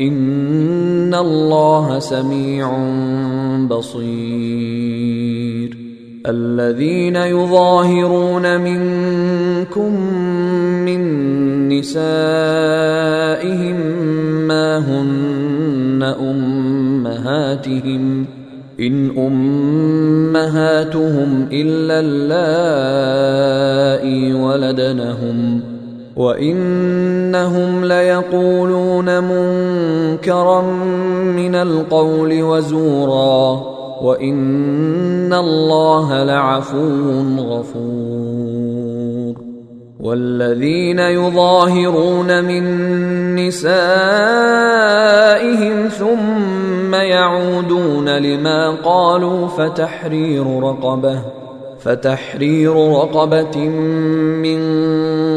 إن 0.00 1.14
الله 1.14 1.98
سميع 1.98 2.78
بصير 3.70 5.10
الذين 6.26 7.16
يظاهرون 7.16 8.60
منكم 8.60 10.00
من 10.84 11.00
نسائهم 11.68 12.06
ما 14.48 14.78
هن 14.78 16.02
أمهاتهم 16.20 18.04
إن 18.80 19.10
أمهاتهم 20.36 21.48
إلا 21.52 22.00
اللائي 22.00 23.02
ولدنهم 24.34 25.49
ۖ 25.49 25.49
وإنهم 26.20 27.84
ليقولون 27.84 29.24
منكرا 29.24 30.62
من 31.36 31.54
القول 31.54 32.42
وزورا 32.42 33.62
وإن 34.02 35.32
الله 35.32 36.24
لعفو 36.24 37.20
غفور 37.38 38.80
والذين 40.00 40.98
يظاهرون 40.98 42.44
من 42.44 42.64
نسائهم 43.34 44.28
ثم 45.88 46.94
يعودون 46.94 48.08
لما 48.08 48.70
قالوا 48.70 49.46
فتحرير 49.46 50.62
رقبة 50.62 51.22
فتحرير 51.80 52.74
رقبة 52.92 53.58
من 53.58 54.60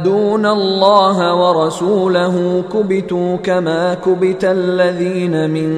يحادون 0.00 0.46
الله 0.46 1.34
ورسوله 1.34 2.64
كبتوا 2.72 3.36
كما 3.36 3.94
كبت 3.94 4.44
الذين 4.44 5.50
من 5.50 5.70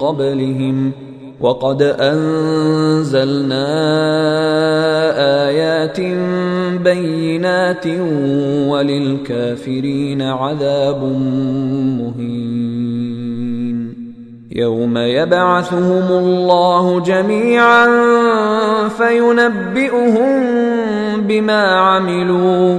قبلهم 0.00 0.92
ۖ 1.02 1.06
وقد 1.40 1.82
انزلنا 1.82 3.66
ايات 5.48 6.00
بينات 6.80 7.86
وللكافرين 8.68 10.22
عذاب 10.22 11.02
مهين 12.00 12.96
يوم 14.52 14.98
يبعثهم 14.98 16.08
الله 16.10 17.00
جميعا 17.00 17.86
فينبئهم 18.88 20.32
بما 21.20 21.62
عملوا 21.62 22.78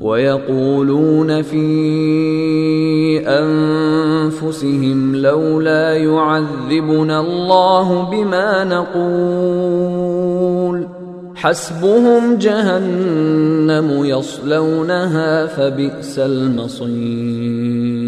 ويقولون 0.00 1.42
في 1.42 1.60
أنفسهم 3.28 5.16
لولا 5.16 5.96
يعذبنا 5.96 7.20
الله 7.20 8.10
بما 8.10 8.64
نقول. 8.64 10.00
حسبهم 11.34 12.36
جهنم 12.36 14.04
يصلونها 14.04 15.46
فبئس 15.46 16.18
المصير. 16.18 18.00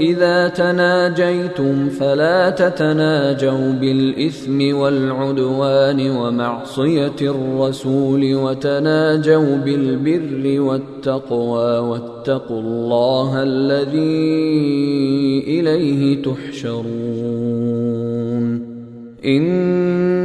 اذا 0.00 0.48
تناجيتم 0.48 1.88
فلا 1.88 2.50
تتناجوا 2.50 3.72
بالإثم 3.72 4.74
والعدوان 4.76 6.10
ومعصية 6.10 7.20
الرسول 7.22 8.34
وتناجوا 8.34 9.56
بالبر 9.56 10.60
والتقوى 10.60 11.78
واتقوا 11.78 12.60
الله 12.60 13.42
الذي 13.42 14.50
إليه 15.46 16.22
تحشرون. 16.22 17.70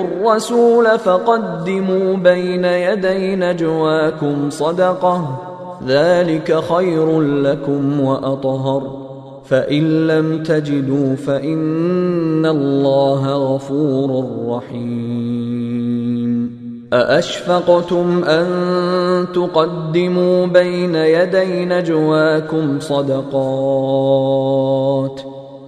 الرسول 0.00 0.98
فقدموا 0.98 2.16
بين 2.16 2.64
يدي 2.64 3.36
نجواكم 3.36 4.50
صدقة. 4.50 5.40
ذلك 5.86 6.60
خير 6.74 7.20
لكم 7.20 8.00
وأطهر. 8.00 9.00
فإن 9.44 10.06
لم 10.06 10.42
تجدوا 10.42 11.14
فإن 11.14 12.46
الله 12.46 13.54
غفور 13.54 14.24
رحيم. 14.48 15.70
أأشفقتم 16.92 18.24
أن 18.24 18.46
تقدموا 19.34 20.46
بين 20.46 20.94
يدي 20.94 21.64
نجواكم 21.64 22.80
صدقات؟ 22.80 23.20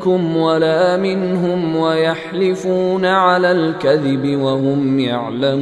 منكم 0.00 0.36
ولا 0.36 0.96
منهم 0.96 1.76
ويحلفون 1.76 3.04
على 3.04 3.52
الكذب 3.52 4.40
وهم 4.40 4.98
يعلمون. 4.98 5.60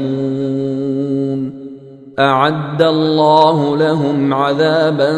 أعد 2.18 2.82
الله 2.82 3.76
لهم 3.76 4.34
عذابا 4.34 5.12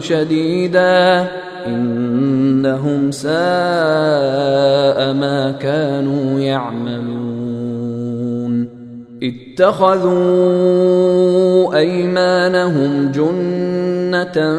شديدا. 0.00 1.28
إنهم 1.66 3.10
ساء 3.10 3.32
ما 5.12 5.54
كانوا 5.60 6.40
يعملون. 6.40 7.22
اتخذوا 9.22 10.18
أيمانهم 11.76 13.12
جنة 13.12 14.58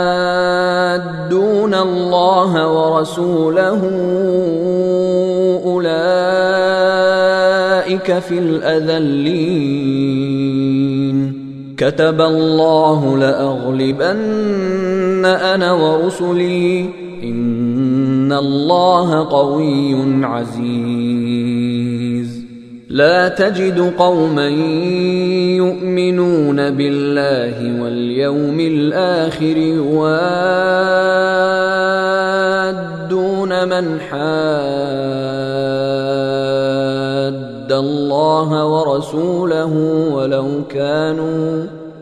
يحادون 1.31 1.73
الله 1.73 2.67
ورسوله 2.67 3.81
أولئك 5.65 5.89
في 8.19 8.39
الأذلين. 8.39 10.11
كتب 11.77 12.21
الله 12.21 13.17
لأغلبن 13.17 15.25
أنا 15.25 15.71
ورسلي. 15.71 16.89
إن 17.23 18.33
الله 18.33 19.29
قوي 19.29 20.25
عزيز. 20.25 22.10
لا 22.91 23.27
تجد 23.27 23.93
قوما 23.97 24.47
يؤمنون 25.57 26.71
بالله 26.71 27.81
واليوم 27.83 28.59
الآخر 28.59 29.57
يوادون 29.57 30.21
من 33.67 33.99
حاد 33.99 34.21
الله 37.71 38.65
ورسوله 38.65 39.73
ولو 40.13 40.47
كانوا 40.69 41.65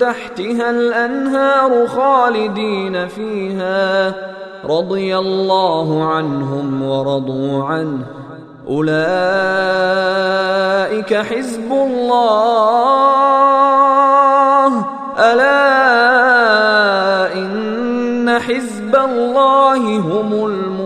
تحتها 0.00 0.70
الأنهار 0.70 1.86
خالدين 1.86 3.08
فيها. 3.08 4.14
رضي 4.64 5.18
الله 5.18 6.04
عنهم 6.04 6.82
ورضوا 6.82 7.64
عنه. 7.64 8.04
أولئك 8.68 8.94
حزب 11.14 11.72
الله. 11.72 12.70
ألا 15.18 15.60
إن 17.34 18.38
حزب 18.38 18.96
الله 18.96 19.98
هم 19.98 20.32
المؤمنون 20.32 20.79